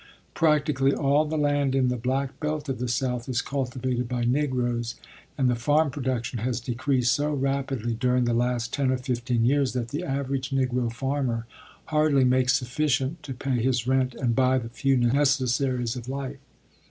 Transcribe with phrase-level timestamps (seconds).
[0.33, 4.95] Practically all the land in the black belt of the South is cultivated by Negroes
[5.37, 9.73] and the farm production has decreased so rapidly during the last ten or fifteen years
[9.73, 11.45] that the average Negro farmer
[11.85, 16.39] hardly makes sufficient to pay his rent and buy the few necessaries of life.